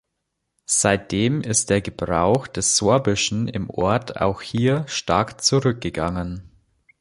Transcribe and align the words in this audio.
Seitdem 0.65 1.41
ist 1.41 1.69
der 1.69 1.79
Gebrauch 1.79 2.47
des 2.47 2.75
Sorbischen 2.75 3.47
im 3.47 3.69
Ort 3.69 4.19
auch 4.19 4.41
hier 4.41 4.83
stark 4.87 5.43
zurückgegangen. 5.43 6.49